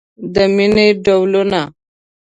د 0.33 0.35
مینې 0.55 0.87
ډولونه 1.03 1.61